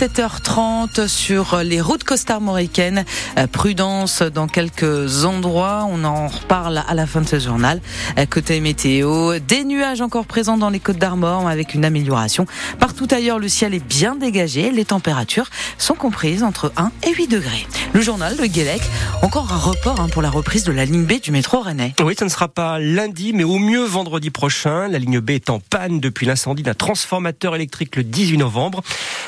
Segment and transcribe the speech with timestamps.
[0.00, 3.04] 7h30 sur les routes costarmoricaines.
[3.36, 5.88] Euh, prudence dans quelques endroits.
[5.90, 7.80] On en reparle à la fin de ce journal.
[8.16, 12.46] Euh, côté météo, des nuages encore présents dans les côtes d'Armor avec une amélioration.
[12.78, 14.70] Partout ailleurs, le ciel est bien dégagé.
[14.70, 17.66] Les températures sont comprises entre 1 et 8 degrés.
[17.92, 18.82] Le journal de Guélec,
[19.22, 21.94] encore un report hein, pour la reprise de la ligne B du métro rennais.
[22.04, 24.86] Oui, ce ne sera pas lundi, mais au mieux vendredi prochain.
[24.86, 28.84] La ligne B est en panne depuis l'incendie d'un transformateur électrique le 18 novembre.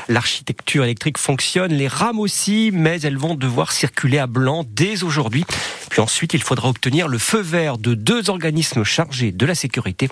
[0.08, 5.44] L'architecte électrique fonctionne, les rames aussi, mais elles vont devoir circuler à blanc dès aujourd'hui.
[5.90, 10.08] Puis ensuite, il faudra obtenir le feu vert de deux organismes chargés de la sécurité.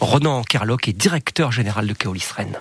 [0.00, 2.58] Ronan Kerlock est directeur général de Keolis Rennes.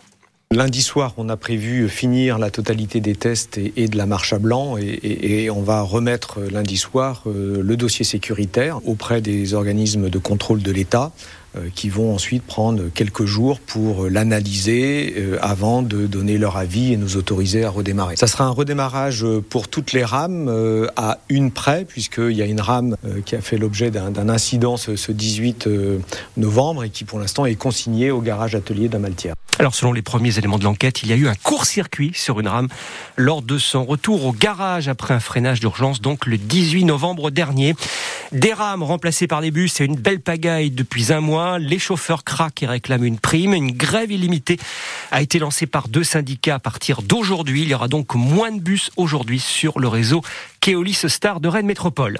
[0.53, 4.39] Lundi soir, on a prévu finir la totalité des tests et, de la marche à
[4.39, 10.19] blanc et, on va remettre lundi soir euh, le dossier sécuritaire auprès des organismes de
[10.19, 11.13] contrôle de l'État
[11.75, 16.97] qui vont ensuite prendre quelques jours pour l'analyser euh, avant de donner leur avis et
[16.97, 18.15] nous autoriser à redémarrer.
[18.15, 20.49] Ça sera un redémarrage pour toutes les rames
[20.95, 25.11] à une près, puisqu'il y a une rame qui a fait l'objet d'un incident ce
[25.11, 25.67] 18
[26.37, 29.35] novembre et qui pour l'instant est consignée au garage atelier d'Amaltière.
[29.59, 32.47] Alors selon les premiers éléments de l'enquête, il y a eu un court-circuit sur une
[32.47, 32.67] rame
[33.15, 37.75] lors de son retour au garage après un freinage d'urgence, donc le 18 novembre dernier.
[38.31, 41.40] Des rames remplacées par des bus et une belle pagaille depuis un mois.
[41.59, 43.53] Les chauffeurs craquent et réclament une prime.
[43.53, 44.59] Une grève illimitée
[45.11, 47.63] a été lancée par deux syndicats à partir d'aujourd'hui.
[47.63, 50.21] Il y aura donc moins de bus aujourd'hui sur le réseau
[50.59, 52.19] Keolis Star de Rennes Métropole.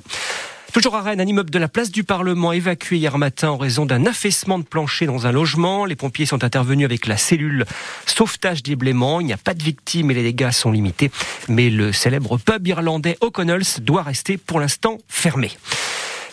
[0.74, 3.86] Toujours à Rennes, un immeuble de la place du Parlement évacué hier matin en raison
[3.86, 5.84] d'un affaissement de plancher dans un logement.
[5.84, 7.66] Les pompiers sont intervenus avec la cellule
[8.06, 9.20] sauvetage des blaiements.
[9.20, 11.12] Il n'y a pas de victimes et les dégâts sont limités.
[11.50, 15.52] Mais le célèbre pub irlandais O'Connell's doit rester pour l'instant fermé.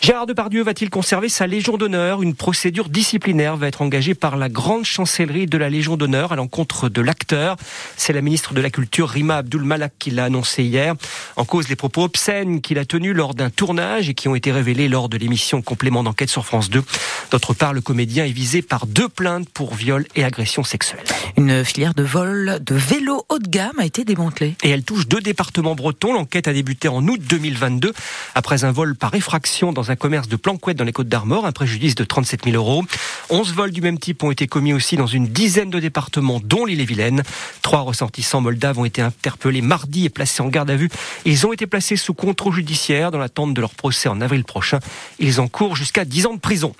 [0.01, 2.21] Gérard Depardieu va-t-il conserver sa Légion d'honneur?
[2.21, 6.37] Une procédure disciplinaire va être engagée par la grande chancellerie de la Légion d'honneur à
[6.37, 7.57] l'encontre de l'acteur.
[7.97, 10.95] C'est la ministre de la Culture, Rima Abdul Malak, qui l'a annoncé hier.
[11.35, 14.53] En cause les propos obscènes qu'il a tenus lors d'un tournage et qui ont été
[14.53, 16.81] révélés lors de l'émission Complément d'enquête sur France 2.
[17.31, 21.03] D'autre part, le comédien est visé par deux plaintes pour viol et agression sexuelle.
[21.35, 24.55] Une filière de vol de vélos haut de gamme a été démantelée.
[24.63, 26.13] Et elle touche deux départements bretons.
[26.13, 27.93] L'enquête a débuté en août 2022
[28.33, 31.51] après un vol par effraction dans un commerce de Planquette dans les Côtes d'Armor, un
[31.51, 32.83] préjudice de 37 000 euros.
[33.29, 36.65] 11 vols du même type ont été commis aussi dans une dizaine de départements, dont
[36.65, 37.23] l'île-et-Vilaine.
[37.61, 40.89] Trois ressortissants moldaves ont été interpellés mardi et placés en garde à vue.
[41.25, 44.79] Ils ont été placés sous contrôle judiciaire dans l'attente de leur procès en avril prochain.
[45.19, 46.75] Ils encourent jusqu'à 10 ans de prison.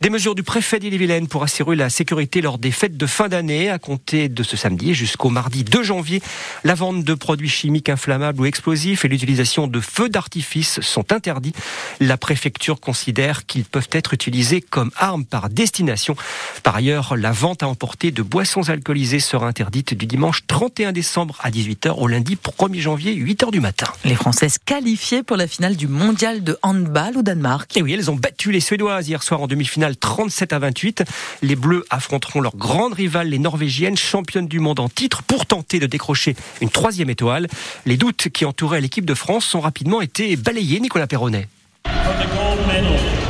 [0.00, 3.70] Des mesures du préfet d'Ille-et-Vilaine pour assurer la sécurité lors des fêtes de fin d'année,
[3.70, 6.22] à compter de ce samedi jusqu'au mardi 2 janvier.
[6.64, 11.52] La vente de produits chimiques inflammables ou explosifs et l'utilisation de feux d'artifice sont interdits.
[12.00, 16.16] La préfecture considère qu'ils peuvent être utilisés comme armes par destination.
[16.62, 21.36] Par ailleurs, la vente à emporter de boissons alcoolisées sera interdite du dimanche 31 décembre
[21.42, 23.86] à 18h au lundi 1er janvier 8h du matin.
[24.04, 27.76] Les Françaises qualifiées pour la finale du mondial de handball au Danemark.
[27.76, 31.04] Et oui, elles ont battu les Suédoises hier soir en demi-finale 37 à 28.
[31.42, 35.78] Les Bleus affronteront leur grande rivale, les Norvégiennes, championnes du monde en titre, pour tenter
[35.78, 37.48] de décrocher une troisième étoile.
[37.86, 41.48] Les doutes qui entouraient l'équipe de France ont rapidement été balayés, Nicolas Perronnet.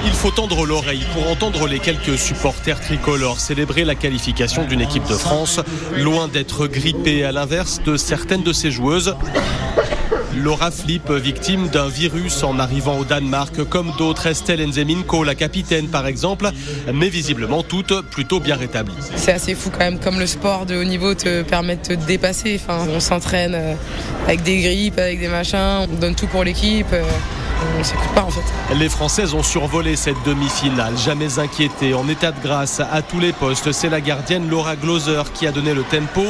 [0.05, 5.07] Il faut tendre l'oreille pour entendre les quelques supporters tricolores célébrer la qualification d'une équipe
[5.09, 5.61] de France,
[5.97, 9.15] loin d'être grippée à l'inverse de certaines de ses joueuses.
[10.37, 15.89] Laura Flip, victime d'un virus en arrivant au Danemark, comme d'autres, Estelle Nzeminko, la capitaine
[15.89, 16.51] par exemple,
[16.93, 18.95] mais visiblement toutes plutôt bien rétablies.
[19.17, 21.93] C'est assez fou quand même, comme le sport de haut niveau te permet de te
[21.93, 22.61] dépasser.
[22.69, 23.75] On s'entraîne euh,
[24.27, 26.93] avec des grippes, avec des machins, on donne tout pour l'équipe.
[27.79, 28.75] On s'écoute pas en fait.
[28.75, 33.33] Les Françaises ont survolé cette demi-finale, jamais inquiétées, en état de grâce à tous les
[33.33, 33.73] postes.
[33.73, 36.23] C'est la gardienne Laura Gloser qui a donné le tempo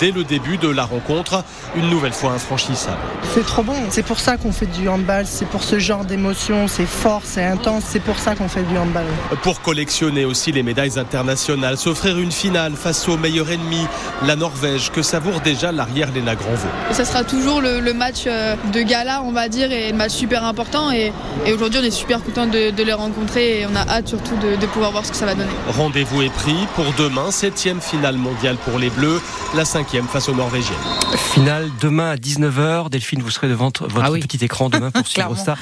[0.00, 1.44] dès le début de la rencontre,
[1.76, 2.98] une nouvelle fois infranchissable.
[3.34, 6.68] C'est trop bon, c'est pour ça qu'on fait du handball, c'est pour ce genre d'émotion,
[6.68, 9.06] c'est fort, c'est intense, c'est pour ça qu'on fait du handball.
[9.42, 13.86] Pour collectionner aussi les médailles internationales, s'offrir une finale face au meilleur ennemi,
[14.24, 16.68] la Norvège, que savoure déjà l'arrière Léna Granvaux.
[16.92, 20.12] Ça sera toujours le, le match euh, de gala, on va dire, et le match
[20.12, 21.12] super important et,
[21.52, 24.90] aujourd'hui on est super content de, les rencontrer et on a hâte surtout de, pouvoir
[24.90, 25.50] voir ce que ça va donner.
[25.68, 29.20] Rendez-vous est pris pour demain, septième finale mondiale pour les Bleus,
[29.54, 30.76] la cinquième face aux Norvégiennes.
[31.16, 32.90] Finale demain à 19h.
[32.90, 35.56] Delphine, vous serez devant votre ah petit écran demain pour suivre ça.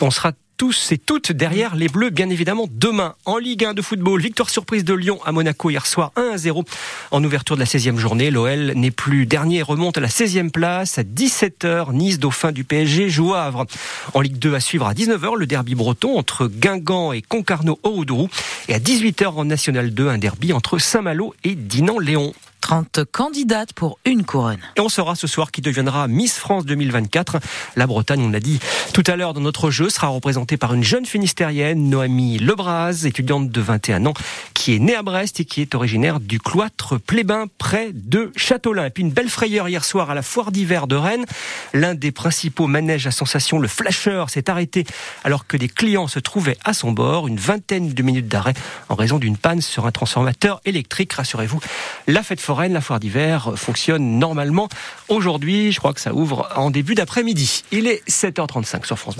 [0.00, 3.14] On sera tous et toutes derrière les Bleus, bien évidemment, demain.
[3.24, 6.36] En Ligue 1 de football, victoire surprise de Lyon à Monaco hier soir, 1 à
[6.36, 6.64] 0.
[7.12, 10.98] En ouverture de la 16e journée, l'OL n'est plus dernier, remonte à la 16e place
[10.98, 11.92] à 17h.
[11.92, 13.66] Nice, dauphin du PSG, joue Havre.
[14.14, 18.28] En Ligue 2 à suivre à 19h, le derby breton entre Guingamp et Concarneau Oudourou.
[18.66, 22.34] Et à 18h en National 2, un derby entre Saint-Malo et Dinan-Léon.
[22.68, 24.58] 30 candidates pour une couronne.
[24.76, 27.38] Et on saura ce soir qui deviendra Miss France 2024.
[27.76, 28.60] La Bretagne, on l'a dit
[28.92, 33.48] tout à l'heure dans notre jeu, sera représentée par une jeune finistérienne, Noémie Lebras, étudiante
[33.48, 34.12] de 21 ans,
[34.52, 38.84] qui est née à Brest et qui est originaire du cloître Plébin, près de Châteaulin.
[38.84, 41.24] Et puis une belle frayeur hier soir à la foire d'hiver de Rennes.
[41.72, 44.84] L'un des principaux manèges à sensation, le Flasher, s'est arrêté
[45.24, 47.28] alors que des clients se trouvaient à son bord.
[47.28, 48.52] Une vingtaine de minutes d'arrêt
[48.90, 51.14] en raison d'une panne sur un transformateur électrique.
[51.14, 51.60] Rassurez-vous,
[52.06, 54.68] la fête foraine, la foire d'hiver fonctionne normalement.
[55.08, 57.62] Aujourd'hui, je crois que ça ouvre en début d'après-midi.
[57.70, 59.16] Il est 7h35 sur France